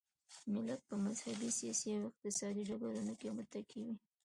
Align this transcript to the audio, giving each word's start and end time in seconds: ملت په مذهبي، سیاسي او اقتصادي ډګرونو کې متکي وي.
ملت 0.53 0.81
په 0.89 0.95
مذهبي، 1.05 1.49
سیاسي 1.59 1.89
او 1.97 2.03
اقتصادي 2.09 2.63
ډګرونو 2.69 3.13
کې 3.19 3.27
متکي 3.37 3.79
وي. 3.85 3.95